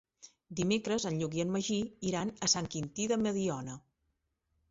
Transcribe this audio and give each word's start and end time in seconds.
Dimecres 0.59 1.03
en 1.09 1.19
Lluc 1.19 1.35
i 1.39 1.43
en 1.43 1.51
Magí 1.57 1.77
iran 2.11 2.33
a 2.47 2.51
Sant 2.55 2.69
Quintí 2.77 3.07
de 3.13 3.19
Mediona. 3.27 3.79